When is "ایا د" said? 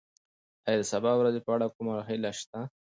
0.65-0.83